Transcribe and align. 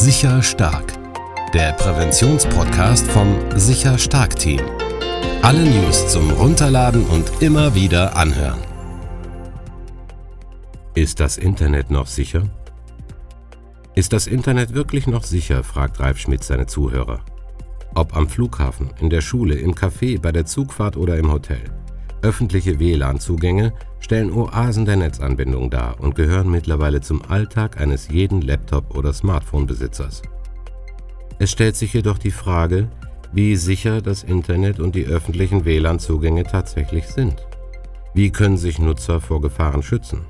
Sicher 0.00 0.42
Stark, 0.42 0.94
der 1.52 1.72
Präventionspodcast 1.74 3.06
vom 3.08 3.36
Sicher 3.56 3.98
Stark 3.98 4.34
Team. 4.34 4.62
Alle 5.42 5.62
News 5.62 6.08
zum 6.08 6.30
Runterladen 6.30 7.04
und 7.04 7.30
immer 7.42 7.74
wieder 7.74 8.16
anhören. 8.16 8.62
Ist 10.94 11.20
das 11.20 11.36
Internet 11.36 11.90
noch 11.90 12.06
sicher? 12.06 12.48
Ist 13.94 14.14
das 14.14 14.26
Internet 14.26 14.72
wirklich 14.72 15.06
noch 15.06 15.24
sicher? 15.24 15.62
fragt 15.62 16.00
Ralf 16.00 16.16
Schmidt 16.16 16.44
seine 16.44 16.64
Zuhörer. 16.64 17.20
Ob 17.94 18.16
am 18.16 18.26
Flughafen, 18.26 18.88
in 19.00 19.10
der 19.10 19.20
Schule, 19.20 19.56
im 19.56 19.74
Café, 19.74 20.18
bei 20.18 20.32
der 20.32 20.46
Zugfahrt 20.46 20.96
oder 20.96 21.18
im 21.18 21.30
Hotel. 21.30 21.60
Öffentliche 22.22 22.78
WLAN-Zugänge 22.78 23.72
stellen 23.98 24.30
Oasen 24.30 24.84
der 24.84 24.96
Netzanbindung 24.96 25.70
dar 25.70 25.98
und 26.00 26.14
gehören 26.14 26.50
mittlerweile 26.50 27.00
zum 27.00 27.22
Alltag 27.22 27.80
eines 27.80 28.08
jeden 28.08 28.42
Laptop- 28.42 28.94
oder 28.94 29.12
Smartphone-Besitzers. 29.12 30.22
Es 31.38 31.50
stellt 31.50 31.76
sich 31.76 31.94
jedoch 31.94 32.18
die 32.18 32.30
Frage, 32.30 32.88
wie 33.32 33.56
sicher 33.56 34.02
das 34.02 34.22
Internet 34.22 34.80
und 34.80 34.94
die 34.94 35.06
öffentlichen 35.06 35.64
WLAN-Zugänge 35.64 36.44
tatsächlich 36.44 37.06
sind. 37.06 37.46
Wie 38.12 38.30
können 38.30 38.58
sich 38.58 38.78
Nutzer 38.78 39.20
vor 39.20 39.40
Gefahren 39.40 39.82
schützen? 39.82 40.26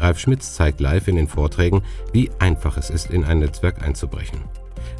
Ralf 0.00 0.18
Schmitz 0.18 0.54
zeigt 0.54 0.80
live 0.80 1.06
in 1.06 1.16
den 1.16 1.28
Vorträgen, 1.28 1.82
wie 2.12 2.30
einfach 2.38 2.76
es 2.76 2.90
ist, 2.90 3.10
in 3.10 3.22
ein 3.22 3.38
Netzwerk 3.38 3.82
einzubrechen. 3.82 4.40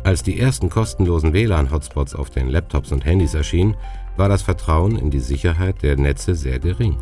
Als 0.04 0.22
die 0.22 0.40
ersten 0.40 0.70
kostenlosen 0.70 1.32
WLAN-Hotspots 1.32 2.14
auf 2.14 2.30
den 2.30 2.48
Laptops 2.48 2.92
und 2.92 3.04
Handys 3.04 3.34
erschienen, 3.34 3.76
war 4.16 4.28
das 4.28 4.42
Vertrauen 4.42 4.96
in 4.96 5.10
die 5.10 5.20
Sicherheit 5.20 5.82
der 5.82 5.96
Netze 5.96 6.34
sehr 6.34 6.58
gering. 6.58 6.96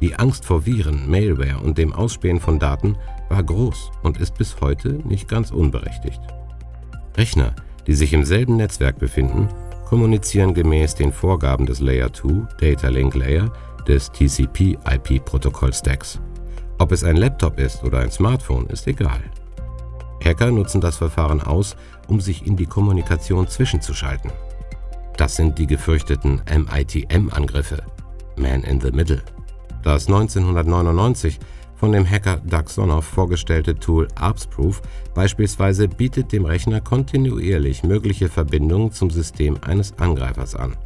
Die 0.00 0.14
Angst 0.14 0.44
vor 0.44 0.64
Viren, 0.64 1.10
Malware 1.10 1.58
und 1.58 1.78
dem 1.78 1.92
Ausspähen 1.92 2.40
von 2.40 2.58
Daten 2.58 2.96
war 3.28 3.42
groß 3.42 3.90
und 4.02 4.18
ist 4.18 4.38
bis 4.38 4.60
heute 4.60 5.00
nicht 5.06 5.28
ganz 5.28 5.50
unberechtigt. 5.50 6.20
Rechner, 7.16 7.54
die 7.86 7.94
sich 7.94 8.12
im 8.12 8.24
selben 8.24 8.56
Netzwerk 8.56 8.98
befinden, 8.98 9.48
kommunizieren 9.86 10.54
gemäß 10.54 10.94
den 10.94 11.12
Vorgaben 11.12 11.66
des 11.66 11.80
Layer 11.80 12.12
2 12.12 12.46
Data 12.60 12.88
Link 12.88 13.14
Layer 13.14 13.52
des 13.88 14.12
TCP/IP-Protokoll-Stacks. 14.12 16.20
Ob 16.78 16.92
es 16.92 17.02
ein 17.02 17.16
Laptop 17.16 17.58
ist 17.58 17.82
oder 17.82 17.98
ein 17.98 18.12
Smartphone, 18.12 18.66
ist 18.66 18.86
egal. 18.86 19.20
Hacker 20.24 20.50
nutzen 20.50 20.80
das 20.80 20.96
Verfahren 20.96 21.40
aus, 21.40 21.76
um 22.08 22.20
sich 22.20 22.46
in 22.46 22.56
die 22.56 22.66
Kommunikation 22.66 23.48
zwischenzuschalten. 23.48 24.30
Das 25.16 25.36
sind 25.36 25.58
die 25.58 25.66
gefürchteten 25.66 26.42
MITM-Angriffe, 26.48 27.82
Man 28.36 28.62
in 28.62 28.80
the 28.80 28.92
Middle. 28.92 29.22
Das 29.82 30.06
1999 30.06 31.38
von 31.76 31.92
dem 31.92 32.08
Hacker 32.08 32.40
Doug 32.44 32.68
Sonoff 32.68 33.04
vorgestellte 33.04 33.76
Tool 33.76 34.08
ArpsProof 34.16 34.82
beispielsweise 35.14 35.88
bietet 35.88 36.32
dem 36.32 36.44
Rechner 36.44 36.80
kontinuierlich 36.80 37.84
mögliche 37.84 38.28
Verbindungen 38.28 38.92
zum 38.92 39.10
System 39.10 39.56
eines 39.62 39.96
Angreifers 39.98 40.56
an. 40.56 40.76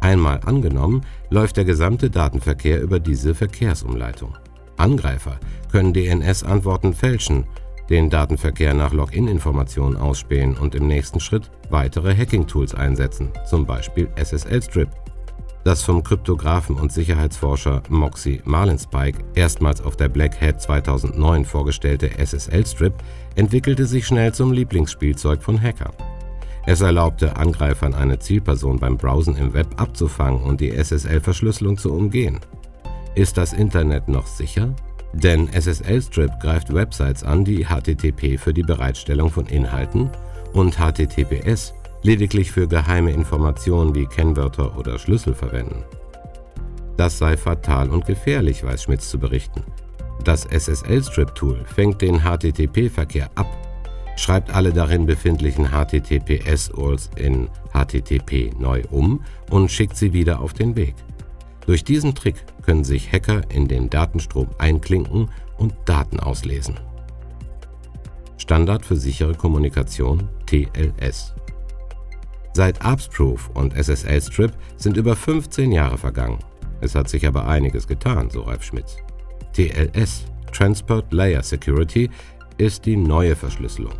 Einmal 0.00 0.40
angenommen, 0.44 1.02
läuft 1.30 1.56
der 1.56 1.64
gesamte 1.64 2.10
Datenverkehr 2.10 2.82
über 2.82 3.00
diese 3.00 3.34
Verkehrsumleitung. 3.34 4.36
Angreifer 4.76 5.38
können 5.72 5.94
DNS-Antworten 5.94 6.92
fälschen 6.92 7.46
den 7.88 8.10
Datenverkehr 8.10 8.74
nach 8.74 8.92
Login-Informationen 8.92 9.96
ausspähen 9.96 10.56
und 10.56 10.74
im 10.74 10.86
nächsten 10.86 11.20
Schritt 11.20 11.50
weitere 11.70 12.16
Hacking-Tools 12.16 12.74
einsetzen, 12.74 13.30
zum 13.48 13.66
Beispiel 13.66 14.08
SSL-Strip. 14.16 14.88
Das 15.64 15.82
vom 15.82 16.02
Kryptografen 16.04 16.76
und 16.76 16.92
Sicherheitsforscher 16.92 17.82
Moxie 17.88 18.40
Marlinspike 18.44 19.24
erstmals 19.34 19.80
auf 19.80 19.96
der 19.96 20.08
Black 20.08 20.40
Hat 20.40 20.62
2009 20.62 21.44
vorgestellte 21.44 22.08
SSL-Strip 22.24 22.94
entwickelte 23.34 23.86
sich 23.86 24.06
schnell 24.06 24.32
zum 24.32 24.52
Lieblingsspielzeug 24.52 25.42
von 25.42 25.60
Hackern. 25.60 25.92
Es 26.66 26.82
erlaubte 26.82 27.36
Angreifern 27.36 27.94
eine 27.94 28.18
Zielperson 28.18 28.78
beim 28.78 28.96
Browsen 28.96 29.36
im 29.36 29.54
Web 29.54 29.80
abzufangen 29.80 30.42
und 30.42 30.60
die 30.60 30.70
SSL-Verschlüsselung 30.70 31.78
zu 31.78 31.92
umgehen. 31.92 32.40
Ist 33.16 33.36
das 33.36 33.52
Internet 33.52 34.08
noch 34.08 34.26
sicher? 34.26 34.74
Denn 35.22 35.48
SSL-Strip 35.48 36.40
greift 36.40 36.74
Websites 36.74 37.24
an, 37.24 37.42
die 37.42 37.64
HTTP 37.64 38.38
für 38.38 38.52
die 38.52 38.62
Bereitstellung 38.62 39.30
von 39.30 39.46
Inhalten 39.46 40.10
und 40.52 40.76
HTTPS 40.76 41.72
lediglich 42.02 42.52
für 42.52 42.68
geheime 42.68 43.12
Informationen 43.12 43.94
wie 43.94 44.04
Kennwörter 44.04 44.76
oder 44.76 44.98
Schlüssel 44.98 45.34
verwenden. 45.34 45.84
Das 46.98 47.16
sei 47.16 47.38
fatal 47.38 47.88
und 47.88 48.04
gefährlich, 48.04 48.62
weiß 48.62 48.82
Schmitz 48.82 49.08
zu 49.08 49.18
berichten. 49.18 49.62
Das 50.22 50.44
SSL-Strip-Tool 50.44 51.64
fängt 51.64 52.02
den 52.02 52.20
HTTP-Verkehr 52.20 53.30
ab, 53.36 53.48
schreibt 54.16 54.54
alle 54.54 54.72
darin 54.72 55.06
befindlichen 55.06 55.70
HTTPS-URLs 55.70 57.10
in 57.16 57.48
HTTP 57.72 58.52
neu 58.58 58.82
um 58.90 59.22
und 59.48 59.70
schickt 59.70 59.96
sie 59.96 60.12
wieder 60.12 60.40
auf 60.40 60.52
den 60.52 60.76
Weg. 60.76 60.94
Durch 61.66 61.84
diesen 61.84 62.14
Trick 62.14 62.36
können 62.66 62.84
sich 62.84 63.10
Hacker 63.10 63.42
in 63.50 63.68
den 63.68 63.88
Datenstrom 63.88 64.48
einklinken 64.58 65.30
und 65.56 65.72
Daten 65.86 66.20
auslesen. 66.20 66.78
Standard 68.36 68.84
für 68.84 68.96
sichere 68.96 69.34
Kommunikation 69.34 70.28
TLS. 70.46 71.34
Seit 72.52 72.84
ARPSproof 72.84 73.50
und 73.54 73.74
SSL 73.74 74.20
Strip 74.20 74.52
sind 74.76 74.96
über 74.96 75.16
15 75.16 75.72
Jahre 75.72 75.96
vergangen. 75.96 76.38
Es 76.80 76.94
hat 76.94 77.08
sich 77.08 77.26
aber 77.26 77.46
einiges 77.46 77.86
getan, 77.86 78.30
so 78.30 78.42
Ralf 78.42 78.62
Schmitz. 78.62 78.96
TLS, 79.52 80.24
Transport 80.52 81.12
Layer 81.12 81.42
Security, 81.42 82.10
ist 82.58 82.86
die 82.86 82.96
neue 82.96 83.36
Verschlüsselung. 83.36 83.94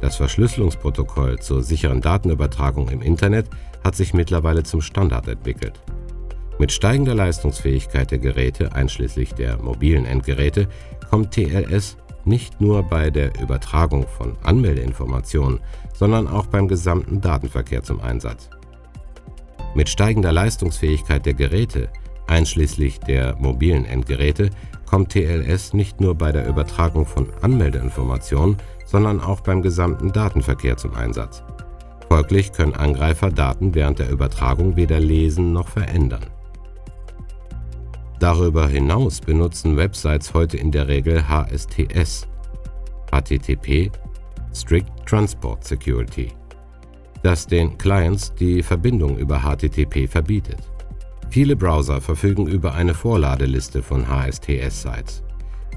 Das 0.00 0.16
Verschlüsselungsprotokoll 0.16 1.38
zur 1.40 1.62
sicheren 1.62 2.00
Datenübertragung 2.00 2.88
im 2.88 3.02
Internet 3.02 3.46
hat 3.84 3.94
sich 3.94 4.14
mittlerweile 4.14 4.62
zum 4.62 4.80
Standard 4.80 5.28
entwickelt. 5.28 5.80
Mit 6.60 6.72
steigender 6.72 7.14
Leistungsfähigkeit 7.14 8.10
der 8.10 8.18
Geräte, 8.18 8.74
einschließlich 8.74 9.32
der 9.32 9.56
mobilen 9.62 10.04
Endgeräte, 10.04 10.68
kommt 11.08 11.30
TLS 11.30 11.96
nicht 12.26 12.60
nur 12.60 12.82
bei 12.82 13.08
der 13.08 13.40
Übertragung 13.40 14.06
von 14.06 14.36
Anmeldeinformationen, 14.42 15.60
sondern 15.94 16.28
auch 16.28 16.44
beim 16.44 16.68
gesamten 16.68 17.22
Datenverkehr 17.22 17.82
zum 17.82 18.02
Einsatz. 18.02 18.50
Mit 19.74 19.88
steigender 19.88 20.32
Leistungsfähigkeit 20.32 21.24
der 21.24 21.32
Geräte, 21.32 21.88
einschließlich 22.26 23.00
der 23.00 23.36
mobilen 23.36 23.86
Endgeräte, 23.86 24.50
kommt 24.84 25.12
TLS 25.12 25.72
nicht 25.72 26.02
nur 26.02 26.14
bei 26.14 26.30
der 26.30 26.46
Übertragung 26.46 27.06
von 27.06 27.32
Anmeldeinformationen, 27.40 28.58
sondern 28.84 29.18
auch 29.18 29.40
beim 29.40 29.62
gesamten 29.62 30.12
Datenverkehr 30.12 30.76
zum 30.76 30.94
Einsatz. 30.94 31.42
Folglich 32.10 32.52
können 32.52 32.74
Angreifer 32.74 33.30
Daten 33.30 33.74
während 33.74 33.98
der 33.98 34.10
Übertragung 34.10 34.76
weder 34.76 35.00
lesen 35.00 35.54
noch 35.54 35.68
verändern. 35.68 36.26
Darüber 38.20 38.68
hinaus 38.68 39.18
benutzen 39.18 39.78
Websites 39.78 40.34
heute 40.34 40.58
in 40.58 40.70
der 40.70 40.88
Regel 40.88 41.26
HSTS 41.26 42.28
(HTTP 43.10 43.90
Strict 44.54 44.84
Transport 45.06 45.64
Security), 45.64 46.28
das 47.22 47.46
den 47.46 47.78
Clients 47.78 48.34
die 48.34 48.62
Verbindung 48.62 49.16
über 49.16 49.40
HTTP 49.40 50.06
verbietet. 50.06 50.58
Viele 51.30 51.56
Browser 51.56 52.02
verfügen 52.02 52.46
über 52.46 52.74
eine 52.74 52.92
Vorladeliste 52.92 53.82
von 53.82 54.06
HSTS-Sites, 54.06 55.22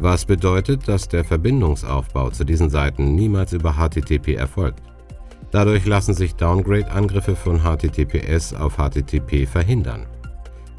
was 0.02 0.26
bedeutet, 0.26 0.86
dass 0.86 1.08
der 1.08 1.24
Verbindungsaufbau 1.24 2.30
zu 2.32 2.44
diesen 2.44 2.70
Seiten 2.70 3.16
niemals 3.16 3.54
über 3.54 3.76
HTTP 3.76 4.36
erfolgt. 4.36 4.84
Dadurch 5.52 5.86
lassen 5.86 6.14
sich 6.14 6.36
Downgrade-Angriffe 6.36 7.38
von 7.38 7.62
HTTPS 7.62 8.54
auf 8.54 8.76
HTTP 8.76 9.48
verhindern 9.48 10.08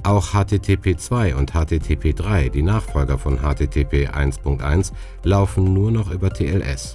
auch 0.05 0.35
HTTP2 0.35 1.35
und 1.35 1.53
HTTP3, 1.53 2.51
die 2.51 2.63
Nachfolger 2.63 3.19
von 3.19 3.39
HTTP 3.39 4.09
1.1, 4.09 4.93
laufen 5.23 5.73
nur 5.73 5.91
noch 5.91 6.11
über 6.11 6.31
TLS. 6.31 6.95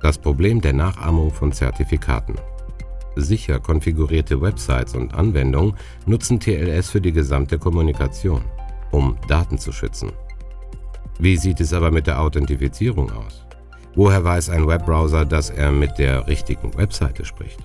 Das 0.00 0.18
Problem 0.18 0.60
der 0.60 0.72
Nachahmung 0.72 1.32
von 1.32 1.52
Zertifikaten. 1.52 2.36
Sicher 3.16 3.58
konfigurierte 3.60 4.40
Websites 4.40 4.94
und 4.94 5.14
Anwendungen 5.14 5.74
nutzen 6.04 6.38
TLS 6.38 6.90
für 6.90 7.00
die 7.00 7.12
gesamte 7.12 7.58
Kommunikation, 7.58 8.42
um 8.90 9.16
Daten 9.26 9.58
zu 9.58 9.72
schützen. 9.72 10.12
Wie 11.18 11.36
sieht 11.36 11.60
es 11.60 11.72
aber 11.72 11.90
mit 11.90 12.06
der 12.06 12.20
Authentifizierung 12.20 13.10
aus? 13.10 13.46
Woher 13.94 14.22
weiß 14.22 14.50
ein 14.50 14.66
Webbrowser, 14.68 15.24
dass 15.24 15.48
er 15.48 15.72
mit 15.72 15.98
der 15.98 16.26
richtigen 16.26 16.76
Webseite 16.76 17.24
spricht? 17.24 17.58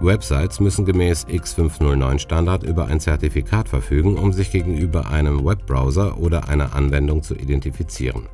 Websites 0.00 0.60
müssen 0.60 0.86
gemäß 0.86 1.26
X509-Standard 1.26 2.62
über 2.62 2.86
ein 2.86 3.00
Zertifikat 3.00 3.68
verfügen, 3.68 4.16
um 4.16 4.32
sich 4.32 4.50
gegenüber 4.50 5.10
einem 5.10 5.44
Webbrowser 5.44 6.18
oder 6.18 6.48
einer 6.48 6.74
Anwendung 6.74 7.22
zu 7.22 7.34
identifizieren. 7.34 8.26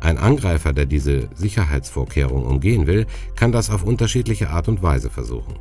Ein 0.00 0.18
Angreifer, 0.18 0.72
der 0.72 0.86
diese 0.86 1.28
Sicherheitsvorkehrung 1.34 2.44
umgehen 2.44 2.86
will, 2.86 3.06
kann 3.36 3.52
das 3.52 3.70
auf 3.70 3.84
unterschiedliche 3.84 4.50
Art 4.50 4.68
und 4.68 4.82
Weise 4.82 5.10
versuchen. 5.10 5.54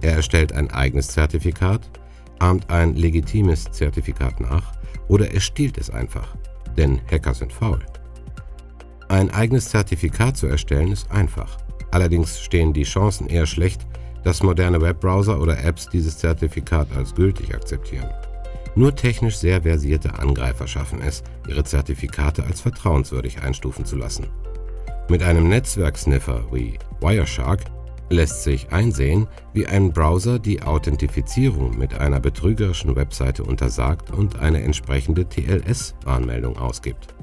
Er 0.00 0.14
erstellt 0.14 0.52
ein 0.52 0.70
eigenes 0.70 1.08
Zertifikat, 1.08 1.90
ahmt 2.38 2.70
ein 2.70 2.94
legitimes 2.94 3.64
Zertifikat 3.64 4.40
nach 4.40 4.72
oder 5.08 5.32
er 5.32 5.40
stiehlt 5.40 5.78
es 5.78 5.90
einfach, 5.90 6.36
denn 6.76 7.00
Hacker 7.10 7.34
sind 7.34 7.52
faul. 7.52 7.80
Ein 9.08 9.30
eigenes 9.30 9.68
Zertifikat 9.68 10.36
zu 10.36 10.46
erstellen 10.46 10.92
ist 10.92 11.10
einfach. 11.10 11.58
Allerdings 11.90 12.40
stehen 12.40 12.72
die 12.72 12.82
Chancen 12.82 13.28
eher 13.28 13.46
schlecht, 13.46 13.86
dass 14.24 14.42
moderne 14.42 14.80
Webbrowser 14.80 15.40
oder 15.40 15.62
Apps 15.62 15.88
dieses 15.88 16.18
Zertifikat 16.18 16.88
als 16.96 17.14
gültig 17.14 17.54
akzeptieren. 17.54 18.08
Nur 18.74 18.94
technisch 18.94 19.38
sehr 19.38 19.62
versierte 19.62 20.18
Angreifer 20.18 20.66
schaffen 20.66 21.00
es, 21.00 21.22
ihre 21.48 21.64
Zertifikate 21.64 22.44
als 22.44 22.60
vertrauenswürdig 22.60 23.42
einstufen 23.42 23.86
zu 23.86 23.96
lassen. 23.96 24.26
Mit 25.08 25.22
einem 25.22 25.48
Netzwerksniffer 25.48 26.44
wie 26.52 26.78
Wireshark 27.00 27.60
lässt 28.10 28.44
sich 28.44 28.70
einsehen, 28.72 29.26
wie 29.52 29.66
ein 29.66 29.92
Browser 29.92 30.38
die 30.38 30.62
Authentifizierung 30.62 31.78
mit 31.78 31.94
einer 31.94 32.20
betrügerischen 32.20 32.94
Webseite 32.96 33.44
untersagt 33.44 34.10
und 34.10 34.38
eine 34.38 34.62
entsprechende 34.62 35.28
TLS-Warnmeldung 35.28 36.58
ausgibt. 36.58 37.14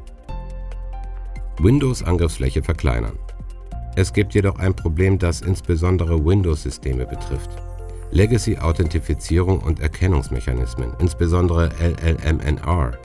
Windows-Angriffsfläche 1.60 2.63
verkleinern. 2.63 3.18
Es 3.95 4.12
gibt 4.12 4.34
jedoch 4.34 4.57
ein 4.57 4.75
Problem, 4.75 5.19
das 5.19 5.42
insbesondere 5.42 6.24
Windows-Systeme 6.25 7.06
betrifft. 7.06 7.50
Legacy-Authentifizierung 8.12 9.60
und 9.60 9.80
Erkennungsmechanismen, 9.80 10.94
insbesondere 11.00 11.69
LLMNR, 11.80 12.98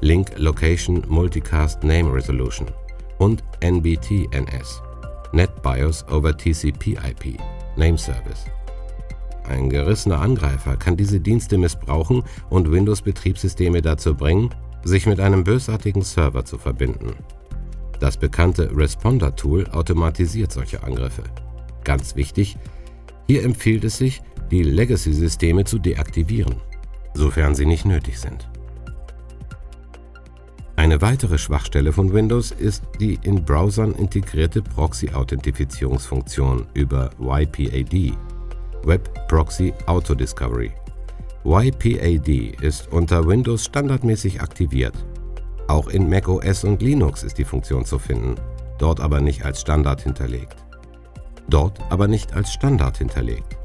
Link 0.00 0.32
Location 0.36 1.02
Multicast 1.08 1.82
Name 1.82 2.12
Resolution 2.12 2.68
und 3.18 3.42
NBTNS, 3.60 4.82
NetBIOS 5.32 6.06
over 6.08 6.36
TCP/IP, 6.36 7.38
Name 7.76 7.98
Service. 7.98 8.44
Ein 9.48 9.70
gerissener 9.70 10.20
Angreifer 10.20 10.76
kann 10.76 10.96
diese 10.96 11.20
Dienste 11.20 11.58
missbrauchen 11.58 12.22
und 12.50 12.70
Windows-Betriebssysteme 12.70 13.80
dazu 13.82 14.14
bringen, 14.14 14.50
sich 14.84 15.06
mit 15.06 15.20
einem 15.20 15.44
bösartigen 15.44 16.02
Server 16.02 16.44
zu 16.44 16.58
verbinden. 16.58 17.14
Das 18.00 18.16
bekannte 18.16 18.76
Responder-Tool 18.76 19.68
automatisiert 19.70 20.52
solche 20.52 20.82
Angriffe. 20.82 21.22
Ganz 21.84 22.16
wichtig, 22.16 22.58
hier 23.26 23.44
empfiehlt 23.44 23.84
es 23.84 23.96
sich, 23.96 24.22
die 24.50 24.62
Legacy-Systeme 24.62 25.64
zu 25.64 25.78
deaktivieren, 25.78 26.56
sofern 27.14 27.54
sie 27.54 27.66
nicht 27.66 27.84
nötig 27.84 28.18
sind. 28.18 28.48
Eine 30.76 31.00
weitere 31.00 31.38
Schwachstelle 31.38 31.92
von 31.92 32.12
Windows 32.12 32.50
ist 32.50 32.84
die 33.00 33.18
in 33.22 33.44
Browsern 33.44 33.92
integrierte 33.92 34.62
Proxy-Authentifizierungsfunktion 34.62 36.66
über 36.74 37.10
YPAD, 37.18 38.12
Web 38.84 39.28
Proxy 39.28 39.72
Auto 39.86 40.14
Discovery. 40.14 40.70
YPAD 41.44 42.28
ist 42.60 42.92
unter 42.92 43.26
Windows 43.26 43.64
standardmäßig 43.64 44.42
aktiviert 44.42 44.94
auch 45.68 45.88
in 45.88 46.08
macOS 46.08 46.64
und 46.64 46.82
Linux 46.82 47.22
ist 47.22 47.38
die 47.38 47.44
Funktion 47.44 47.84
zu 47.84 47.98
finden, 47.98 48.36
dort 48.78 49.00
aber 49.00 49.20
nicht 49.20 49.44
als 49.44 49.60
Standard 49.60 50.00
hinterlegt. 50.00 50.56
Dort 51.48 51.80
aber 51.90 52.08
nicht 52.08 52.34
als 52.34 52.52
Standard 52.52 52.98
hinterlegt. 52.98 53.56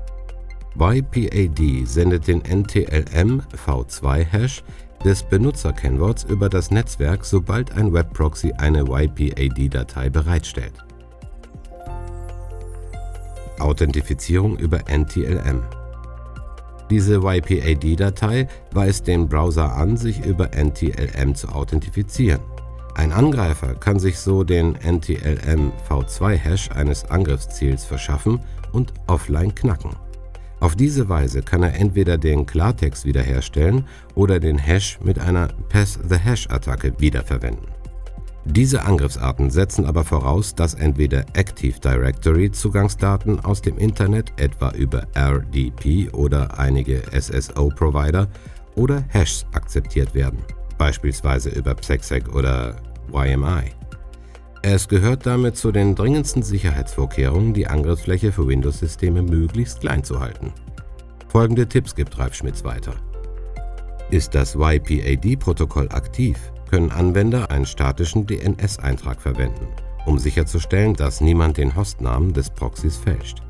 YPAD 0.80 1.86
sendet 1.86 2.28
den 2.28 2.42
NTLM 2.42 3.42
V2-Hash 3.66 4.64
des 5.04 5.24
Benutzerkennworts 5.24 6.24
über 6.24 6.48
das 6.48 6.72
Netzwerk, 6.72 7.26
sobald 7.26 7.74
ein 7.74 7.92
Webproxy 7.92 8.54
eine 8.54 8.82
YPAD-Datei 8.82 10.10
bereitstellt. 10.10 10.74
Authentifizierung 13.60 14.58
über 14.58 14.90
NTLM 14.90 15.64
diese 16.92 17.22
YPAD-Datei 17.24 18.48
weist 18.72 19.08
den 19.08 19.30
Browser 19.30 19.76
an, 19.76 19.96
sich 19.96 20.26
über 20.26 20.50
NTLM 20.54 21.34
zu 21.36 21.48
authentifizieren. 21.48 22.42
Ein 22.96 23.14
Angreifer 23.14 23.76
kann 23.76 23.98
sich 23.98 24.20
so 24.20 24.44
den 24.44 24.76
NTLM 24.76 25.72
V2-Hash 25.90 26.72
eines 26.72 27.10
Angriffsziels 27.10 27.86
verschaffen 27.86 28.42
und 28.74 28.94
offline 29.08 29.56
knacken. 29.56 29.92
Auf 30.60 30.76
diese 30.76 31.08
Weise 31.08 31.42
kann 31.42 31.64
er 31.64 31.76
entweder 31.76 32.18
den 32.18 32.46
Klartext 32.46 33.06
wiederherstellen 33.06 33.88
oder 34.14 34.40
den 34.42 34.58
Hash 34.58 35.00
mit 35.02 35.18
einer 35.18 35.48
Pass-the-Hash-Attacke 35.70 36.94
wiederverwenden. 37.00 37.81
Diese 38.46 38.84
Angriffsarten 38.84 39.52
setzen 39.52 39.86
aber 39.86 40.04
voraus, 40.04 40.56
dass 40.56 40.74
entweder 40.74 41.26
Active 41.34 41.80
Directory 41.80 42.52
Zugangsdaten 42.52 43.40
aus 43.40 43.62
dem 43.62 43.78
Internet, 43.78 44.34
etwa 44.38 44.72
über 44.72 45.06
RDP 45.14 46.10
oder 46.10 46.58
einige 46.58 47.04
SSO-Provider, 47.12 48.28
oder 48.76 49.04
Hashes 49.10 49.46
akzeptiert 49.52 50.16
werden, 50.16 50.40
beispielsweise 50.78 51.50
über 51.50 51.76
PSECSEC 51.76 52.34
oder 52.34 52.78
YMI. 53.14 53.72
Es 54.64 54.88
gehört 54.88 55.26
damit 55.26 55.58
zu 55.58 55.72
den 55.72 55.96
dringendsten 55.96 56.44
Sicherheitsvorkehrungen, 56.44 57.54
die 57.54 57.68
Angriffsfläche 57.68 58.32
für 58.32 58.48
Windows-Systeme 58.48 59.22
möglichst 59.22 59.82
klein 59.82 60.04
zu 60.04 60.20
halten. 60.20 60.54
Folgende 61.30 61.68
Tipps 61.68 61.96
gibt 61.96 62.18
Ralf 62.18 62.36
Schmitz 62.36 62.64
weiter. 62.64 62.94
Ist 64.10 64.36
das 64.36 64.56
YPAD-Protokoll 64.56 65.90
aktiv, 65.90 66.38
können 66.72 66.90
Anwender 66.90 67.52
einen 67.52 67.66
statischen 67.66 68.26
DNS-Eintrag 68.26 69.22
verwenden, 69.22 69.68
um 70.06 70.18
sicherzustellen, 70.18 70.94
dass 70.94 71.20
niemand 71.20 71.58
den 71.58 71.76
Hostnamen 71.76 72.34
des 72.34 72.50
Proxys 72.50 72.96
fälscht. 72.96 73.44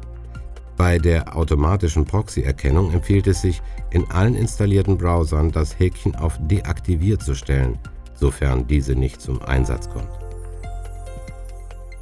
Bei 0.75 0.97
der 0.97 1.38
automatischen 1.38 2.06
Proxy-Erkennung 2.06 2.91
empfiehlt 2.91 3.27
es 3.27 3.44
sich, 3.44 3.62
in 3.91 4.09
allen 4.09 4.33
installierten 4.33 4.97
Browsern 4.97 5.51
das 5.51 5.77
Häkchen 5.77 6.15
auf 6.15 6.39
Deaktiviert 6.47 7.21
zu 7.21 7.35
stellen, 7.35 7.77
sofern 8.15 8.65
diese 8.65 8.95
nicht 8.95 9.21
zum 9.21 9.39
Einsatz 9.44 9.88
kommt. 9.88 10.09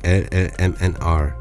LLMNR 0.03 1.33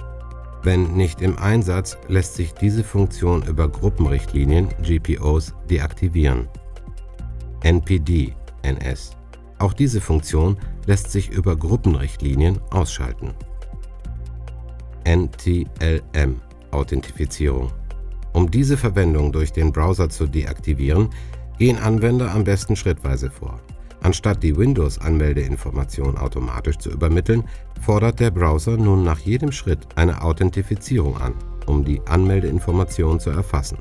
Wenn 0.64 0.96
nicht 0.96 1.22
im 1.22 1.38
Einsatz, 1.38 1.96
lässt 2.08 2.34
sich 2.34 2.52
diese 2.52 2.82
Funktion 2.82 3.44
über 3.44 3.68
Gruppenrichtlinien 3.68 4.70
GPOs 4.82 5.54
deaktivieren. 5.70 6.48
NPD 7.62 8.34
NS 8.62 9.17
auch 9.58 9.72
diese 9.72 10.00
Funktion 10.00 10.56
lässt 10.86 11.10
sich 11.10 11.30
über 11.30 11.56
Gruppenrichtlinien 11.56 12.60
ausschalten. 12.70 13.34
NTLM 15.04 16.40
Authentifizierung. 16.70 17.72
Um 18.32 18.50
diese 18.50 18.76
Verwendung 18.76 19.32
durch 19.32 19.52
den 19.52 19.72
Browser 19.72 20.08
zu 20.10 20.26
deaktivieren, 20.26 21.08
gehen 21.58 21.78
Anwender 21.78 22.32
am 22.32 22.44
besten 22.44 22.76
schrittweise 22.76 23.30
vor. 23.30 23.58
Anstatt 24.00 24.42
die 24.42 24.56
Windows-Anmeldeinformation 24.56 26.18
automatisch 26.18 26.78
zu 26.78 26.90
übermitteln, 26.90 27.44
fordert 27.80 28.20
der 28.20 28.30
Browser 28.30 28.76
nun 28.76 29.02
nach 29.02 29.18
jedem 29.18 29.50
Schritt 29.50 29.80
eine 29.96 30.22
Authentifizierung 30.22 31.16
an, 31.16 31.34
um 31.66 31.84
die 31.84 32.00
Anmeldeinformation 32.06 33.18
zu 33.18 33.30
erfassen. 33.30 33.78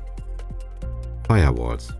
Firewalls 1.28 1.97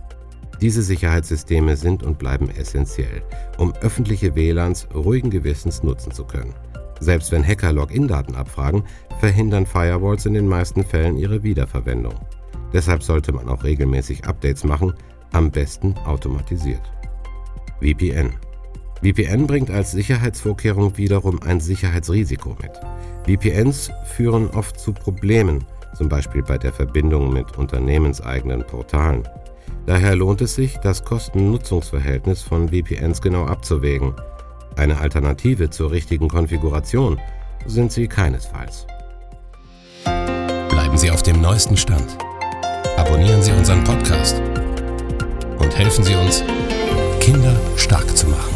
diese 0.61 0.83
Sicherheitssysteme 0.83 1.77
sind 1.77 2.03
und 2.03 2.19
bleiben 2.19 2.51
essentiell, 2.51 3.23
um 3.59 3.73
öffentliche 3.81 4.35
WLANs 4.35 4.89
ruhigen 4.95 5.31
Gewissens 5.31 5.83
nutzen 5.83 6.13
zu 6.13 6.25
können. 6.25 6.55
Selbst 7.01 7.31
wenn 7.31 7.47
Hacker 7.47 7.73
Login-Daten 7.73 8.35
abfragen, 8.35 8.83
verhindern 9.21 9.67
Firewalls 9.67 10.27
in 10.27 10.35
den 10.35 10.49
meisten 10.49 10.85
Fällen 10.85 11.17
ihre 11.17 11.43
Wiederverwendung. 11.43 12.15
Deshalb 12.73 13.03
sollte 13.03 13.33
man 13.33 13.49
auch 13.49 13.65
regelmäßig 13.65 14.27
Updates 14.27 14.65
machen, 14.65 14.93
am 15.33 15.51
besten 15.51 15.95
automatisiert. 16.05 16.83
VPN 17.81 18.33
VPN 19.03 19.47
bringt 19.47 19.71
als 19.71 19.93
Sicherheitsvorkehrung 19.93 20.97
wiederum 20.97 21.41
ein 21.43 21.61
Sicherheitsrisiko 21.61 22.57
mit. 22.61 22.73
VPNs 23.27 23.91
führen 24.17 24.49
oft 24.51 24.79
zu 24.81 24.93
Problemen, 24.93 25.65
zum 25.97 26.09
Beispiel 26.09 26.43
bei 26.43 26.59
der 26.59 26.73
Verbindung 26.73 27.33
mit 27.33 27.57
unternehmenseigenen 27.57 28.65
Portalen. 28.65 29.23
Daher 29.89 30.17
lohnt 30.17 30.43
es 30.43 30.55
sich, 30.55 30.77
das 30.77 31.03
Kosten-Nutzungsverhältnis 31.03 32.43
von 32.43 32.69
VPNs 32.69 33.23
genau 33.23 33.47
abzuwägen. 33.47 34.13
Eine 34.77 34.99
Alternative 34.99 35.71
zur 35.71 35.91
richtigen 35.91 36.29
Konfiguration 36.29 37.19
sind 37.65 37.91
sie 37.91 38.07
keinesfalls. 38.07 38.87
Bleiben 40.69 40.99
Sie 40.99 41.11
auf 41.11 41.23
dem 41.23 41.41
neuesten 41.41 41.79
Stand. 41.79 42.19
Abonnieren 42.99 43.41
Sie 43.41 43.53
unseren 43.53 43.83
Podcast 43.83 44.43
und 45.59 45.75
helfen 45.79 46.05
Sie 46.05 46.17
uns, 46.17 46.45
Kinder 47.19 47.59
stark 47.77 48.15
zu 48.15 48.27
machen. 48.27 48.48